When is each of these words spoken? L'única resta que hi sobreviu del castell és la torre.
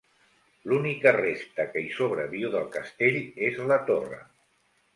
L'única 0.71 1.11
resta 1.17 1.67
que 1.75 1.83
hi 1.85 1.93
sobreviu 1.99 2.51
del 2.57 2.65
castell 2.79 3.19
és 3.51 3.63
la 3.73 3.81
torre. 3.93 4.21